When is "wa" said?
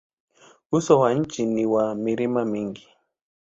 0.99-1.13, 1.65-1.95